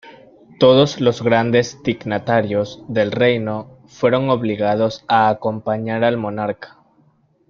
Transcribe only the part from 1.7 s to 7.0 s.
dignatarios del reino fueron obligados a acompañar al monarca.